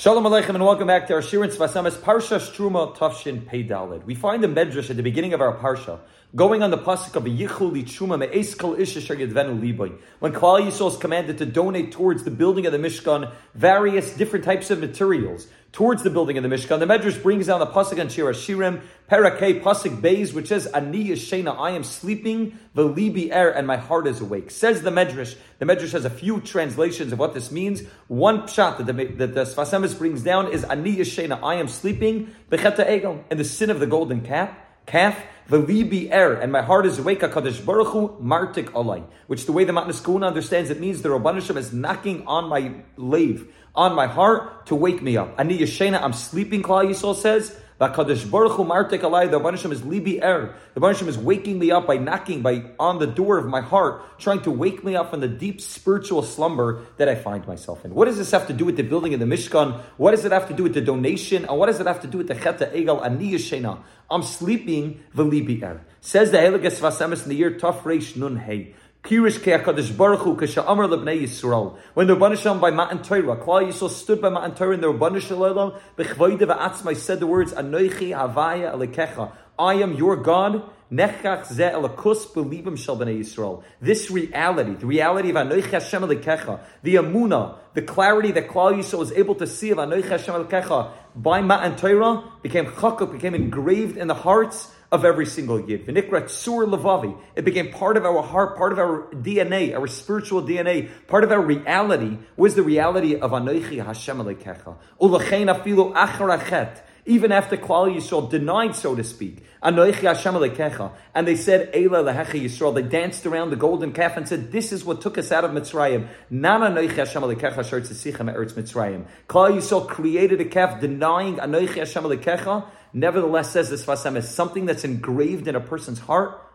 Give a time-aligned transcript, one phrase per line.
[0.00, 4.04] Shalom Aleichem and welcome back to our Shirin Svasamas Parshas Truma Tafshin Pei Dalid.
[4.04, 5.98] We find the Medrash at the beginning of our Parsha
[6.36, 9.98] going on the pasuk of Yichul Lichuma Me'es Kol Isha Yedvenu Liboy.
[10.18, 14.44] When Klal Yisrael is commanded to donate towards the building of the Mishkan various different
[14.44, 17.98] types of materials towards the building of the Mishkan, the Medrash brings down the pasuk
[17.98, 23.48] on Shira Shirim Parakeh pasuk Beis, which says Ani Yeshena, I am sleeping, Velibi Er,
[23.48, 24.50] and my heart is awake.
[24.50, 25.34] Says the Medrash.
[25.60, 27.84] The Medrash has a few translations of what this means.
[28.08, 31.68] One pshat that the, that the Sfas Emes brings down is Ani Yeshena, I am
[31.68, 34.50] sleeping, Becheta Egel, and the sin of the golden calf
[34.88, 35.16] calf,
[35.48, 39.64] v'libi er, and my heart is awake, HaKadosh Baruch Hu, martik alay, which the way
[39.64, 44.06] the Matnas Kehuna understands it means the Rabbanishim is knocking on my lave, on my
[44.06, 45.34] heart, to wake me up.
[45.38, 49.30] Ani Yeshena, I'm sleeping, Klal Yisrael says, V'Kadosh Baruch Hu martek alay.
[49.30, 50.54] The Rabbanishim is libi er.
[50.74, 54.18] The Rabbanishim is waking me up by knocking by on the door of my heart,
[54.18, 57.94] trying to wake me up from the deep spiritual slumber that I find myself in.
[57.94, 59.80] What does this have to do with the building of the Mishkan?
[59.96, 61.44] What does it have to do with the donation?
[61.44, 63.78] And what does it have to do with the Cheta Egal Ani Yeshena?
[64.10, 65.82] I'm sleeping v'libi er.
[66.00, 68.74] Says the Heligas Sfas Emes in the year Taf Reish Nun Hey.
[69.04, 70.88] Kirish Ke'akadosh Baruch Hu Kasha Amar.
[70.88, 74.92] When the Rabban Shalom by Matan Torah, Klal Yisrael stood by Matan Torah and the
[74.92, 79.32] Rabban Shalom Bechvoide Va'atzmai said the words Anoichi Havaya Alekecha.
[79.56, 80.68] I am your God.
[80.90, 83.62] Nechach ze elakus belibim shel bnei Yisrael.
[83.80, 88.98] This reality, the reality of Anoich Hashem Alekecha, the Amuna, the clarity that Klal Yisrael
[88.98, 93.96] was able to see of Anoich Hashem Alekecha by Matan Torah became chakuk, became engraved
[93.96, 95.86] in the hearts of every single yid.
[95.86, 97.16] V'nikra tsur levavi.
[97.36, 101.32] It became part of our heart, part of our DNA, our spiritual DNA, part of
[101.32, 104.76] our reality was the reality of Anoichi Hashem Alekecha.
[105.00, 106.80] Ulachein afilu acharachet.
[107.04, 112.04] Even after Klal Yisrael denied, so to speak, Anoichi Hashem Alekecha, and they said Eila
[112.04, 115.32] lehecha Yisrael, they danced around the golden calf and said, "This is what took us
[115.32, 119.04] out of Mitzrayim." Nan Anoichi Hashem Alekecha Sher Tzitzichem Eretz Mitzrayim.
[119.26, 122.64] Klal Yisrael created a calf, denying Anoichi Hashem Alekecha.
[122.92, 126.47] Nevertheless, says this Vasem is something that's engraved in a person's heart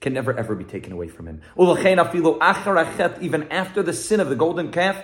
[0.00, 1.40] can never ever be taken away from him.
[1.58, 5.02] Even after the sin of the golden calf,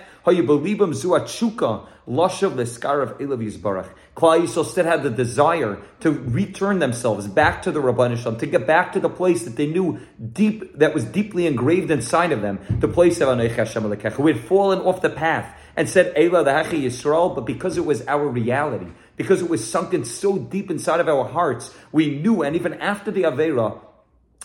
[4.15, 8.67] Klal Yisrael still had the desire to return themselves back to the Rabbanisham, to get
[8.67, 9.99] back to the place that they knew
[10.31, 14.39] deep, that was deeply engraved inside of them, the place of Anoich Hashem who had
[14.39, 18.27] fallen off the path and said, Eila the Hachi Yisrael, but because it was our
[18.27, 22.75] reality, because it was sunken so deep inside of our hearts, we knew, and even
[22.75, 23.79] after the Avera,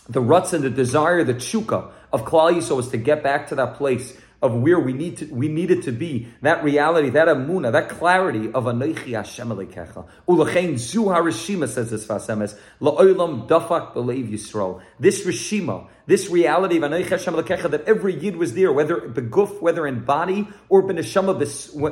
[0.09, 3.55] the ruts and the desire, the chuka of Klal Yisrael was to get back to
[3.57, 7.73] that place of where we need to, we needed to be, that reality, that amuna,
[7.73, 10.07] that clarity of Anoichi Hashem Alekecha.
[10.29, 14.81] Ulachein zu harishima says this Sfas Emes, la'olam dafak believe Yisrael.
[15.01, 19.61] This rishima, this reality of Anoich Hashem Lekecha, that every yid was there, whether beguf,
[19.61, 21.37] whether in body or beneshama,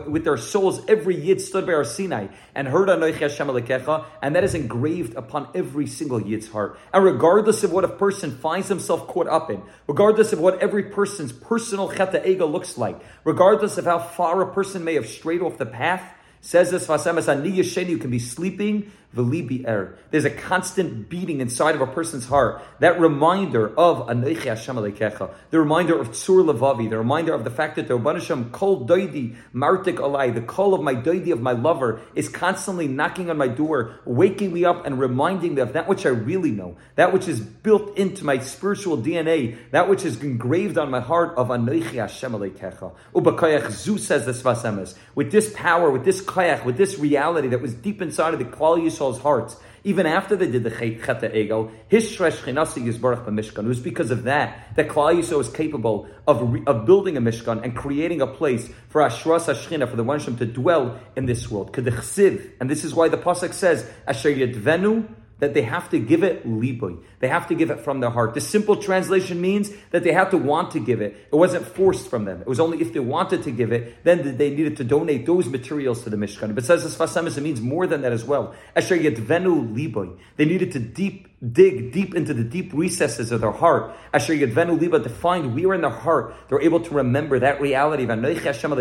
[0.09, 4.37] with their souls, every yid stood by Har Sinai and heard Anoich Hashem Lekecha, and
[4.37, 6.79] that is engraved upon every single yid's heart.
[6.95, 10.85] And regardless of what a person finds himself caught up in, regardless of what every
[10.85, 15.43] person's personal cheta ego looks like, regardless of how far a person may have strayed
[15.43, 16.03] off the path,
[16.47, 17.51] Says this Sfas Emes Ani
[17.91, 19.99] you can be sleeping, Er.
[20.11, 22.63] There's a constant beating inside of a person's heart.
[22.81, 27.51] That reminder of Anoichi Hashem Alekecha, the reminder of Tzur Levavi, the reminder of the
[27.51, 31.41] fact that the Rabban Hashem Kol Doidi Martik Alai, the call of my Doidi of
[31.41, 35.73] my lover, is constantly knocking on my door, waking me up and reminding me of
[35.73, 40.05] that which I really know, that which is built into my spiritual DNA, that which
[40.05, 42.93] is engraved on my heart of Anoichi Hashem Alekecha.
[43.15, 46.27] Ubakayach Zu says this Sfas Emes, with this power, with this
[46.65, 50.51] with this reality that was deep inside of the Klal Yisrael's hearts, even after they
[50.51, 53.65] did the Cheta Ego, his Shresh Chinasi Yisbarach Mishkan.
[53.65, 57.63] It was because of that that Klal Yisrael was capable of, of building a Mishkan
[57.63, 61.73] and creating a place for Ashras Hashchina, for the One to dwell in this world.
[61.73, 65.09] Kedechsiv, and this is why the Pasuk says, Asher Yedvenu
[65.39, 66.99] that they have to give it liboy.
[67.21, 68.35] They have to give it from their heart.
[68.35, 71.29] The simple translation means that they have to want to give it.
[71.33, 72.41] It wasn't forced from them.
[72.41, 75.49] It was only if they wanted to give it, then they needed to donate those
[75.49, 76.55] materials to the Mishkan.
[76.55, 78.55] But it says as it means more than that as well.
[78.75, 80.19] Asher yedvenu liboy.
[80.37, 83.95] They needed to deep dig deep into the deep recesses of their heart.
[84.13, 88.05] Asher yedvenu liba to find where in their heart they're able to remember that reality
[88.05, 88.73] of Hashem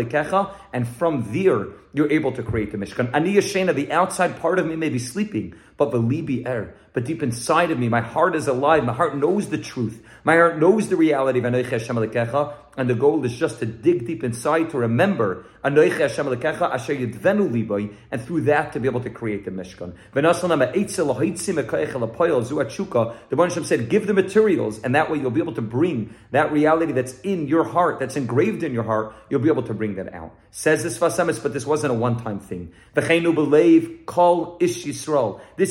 [0.72, 3.10] and from there you're able to create the Mishkan.
[3.14, 3.38] Ani
[3.72, 6.74] the outside part of me may be sleeping, but the libi er.
[6.96, 8.82] But deep inside of me, my heart is alive.
[8.82, 10.02] My heart knows the truth.
[10.24, 13.66] My heart knows the reality of Anoich Hashem Alekecha, and the goal is just to
[13.66, 18.88] dig deep inside to remember Anoich Hashem Alekecha Asher Liboy, and through that to be
[18.88, 19.92] able to create the Mishkan.
[20.14, 20.22] The
[23.36, 26.92] Hashem said, give the materials, and that way you'll be able to bring that reality
[26.92, 30.14] that's in your heart, that's engraved in your heart, you'll be able to bring that
[30.14, 30.34] out.
[30.50, 32.72] Says this Sfas Emes, but this wasn't a one-time thing.
[32.94, 33.10] This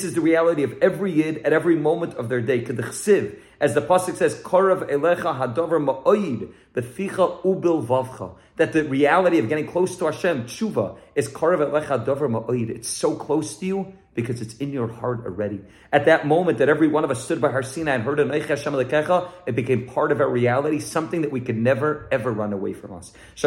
[0.03, 2.63] is the reality of every Yid at every moment of their day.
[2.63, 9.39] Kedechsiv, as the pasuk says, "Korav elecha hadover ma'oid beficha ubil vavcha." That the reality
[9.39, 12.69] of getting close to Hashem, tshuva, is korav elecha hadover ma'oid.
[12.69, 15.61] It's so close to you because it's in your heart already.
[15.91, 18.29] At that moment that every one of us stood by Har Sinai and heard an
[18.29, 22.53] Hashem Lekecha, it became part of our reality, something that we could never ever run
[22.53, 23.11] away from us.
[23.35, 23.43] It's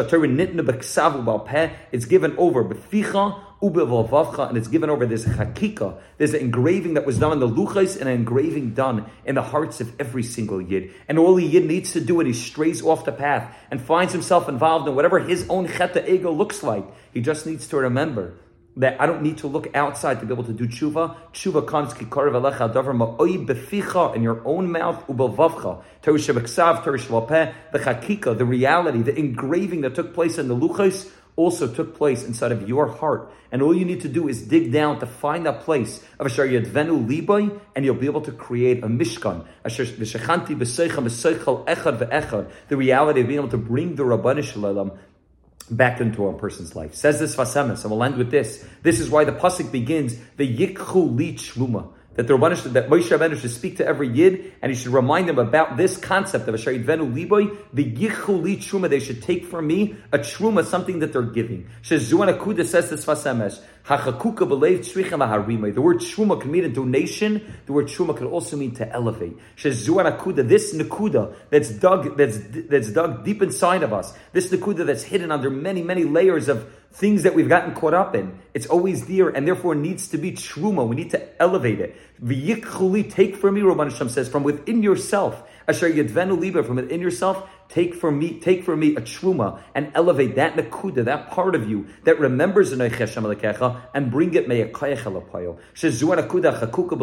[2.05, 5.99] given over beficha and it's given over this hakika.
[6.19, 9.43] There's an engraving that was done in the luchais and an engraving done in the
[9.43, 10.93] hearts of every single yid.
[11.09, 14.13] And all the yid needs to do when he strays off the path and finds
[14.13, 18.35] himself involved in whatever his own cheta ego looks like, he just needs to remember
[18.77, 21.17] that I don't need to look outside to be able to do tshuva.
[21.33, 25.83] Tshuva comes kikarev alecha davar ma'oi beficha in your own mouth ubavavcha.
[26.03, 31.11] Terush shebeksav, terush the chakika, the reality, the engraving that took place in the luchos
[31.39, 33.33] also took place inside of your heart.
[33.53, 36.47] And all you need to do is dig down to find that place of Asher
[36.47, 39.47] Yadvenu Libai, and you'll be able to create a Mishkan.
[39.65, 42.51] Asher V'shechanti B'seicham B'seichel Echad V'echad.
[42.69, 44.99] The reality of being able to bring the Rabbanu Shalom
[45.71, 46.95] back into a person's life.
[46.95, 48.67] Says this Sfas Emes, and we'll end with this.
[48.83, 51.35] This is why the pasuk begins the Yikchu Li
[52.19, 55.29] that the Rabbanu that Moshe Rabbeinu should speak to every Yid and he should remind
[55.29, 59.69] them about this concept of a Venu Liboy, the Yichuli Truma, they should take from
[59.69, 61.69] me a Truma, something that they're giving.
[61.81, 65.75] Shezuan Akuda says this Sfas Emes, Hachakuka Harimai.
[65.75, 69.37] The word Truma can mean a donation, the word Truma can also mean to elevate.
[69.57, 72.39] Shezuan Akuda, this Nakuda that's dug, that's,
[72.69, 76.71] that's dug deep inside of us, this Nakuda that's hidden under many, many layers of
[76.93, 78.39] things that we've gotten caught up in.
[78.53, 80.87] It's always there and therefore needs to be truma.
[80.87, 81.97] We need to elevate it.
[82.23, 85.43] V'yikhuli, take from me, Rabban Hashem says, from within yourself.
[85.67, 89.91] Asher yadvenu liba, from within yourself, take from me, take from me a truma and
[89.95, 95.03] elevate that nakuda, that part of you that remembers the Hashem and bring it me'akayach
[95.03, 95.59] alapayo.
[95.75, 96.99] Shezu nakuda chakuka.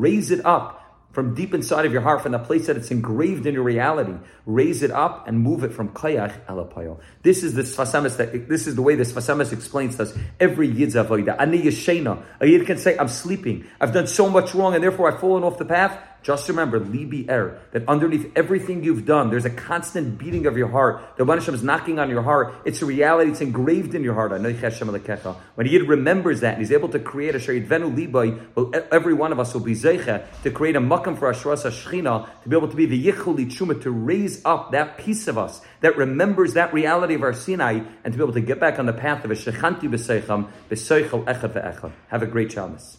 [0.00, 3.46] Raise it up from deep inside of your heart, from the place that it's engraved
[3.46, 4.14] in your reality.
[4.46, 6.98] Raise it up and move it from kayach elapayo.
[7.22, 10.04] This is the Sfas Emes that this is the way the Sfas Emes explains to
[10.04, 11.34] us every yid's avoida.
[11.38, 12.22] Ani yeshena.
[12.40, 13.64] A yid can say, "I'm sleeping.
[13.80, 17.30] I've done so much wrong, and therefore I've fallen off the path." Just remember, libi
[17.30, 21.16] er, that underneath everything you've done, there's a constant beating of your heart.
[21.16, 22.54] The Rabban Hashem is knocking on your heart.
[22.64, 23.30] It's a reality.
[23.30, 24.32] It's engraved in your heart.
[24.32, 29.14] When he remembers that and he's able to create a sharid venu libai, well, every
[29.14, 32.56] one of us will be zeicha to create a makam for Ashras Ashchina, to be
[32.56, 36.54] able to be the yichuli chuma, to raise up that piece of us that remembers
[36.54, 39.24] that reality of Har Sinai, and to be able to get back on the path
[39.24, 41.92] of a shechanti b'seicham, b'seichel echad ve'echad.
[42.08, 42.96] Have a great Shabbos.